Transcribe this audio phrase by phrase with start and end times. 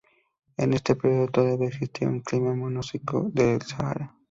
[0.57, 4.15] En este período, todavía existía un clima monzónico en el Sahara.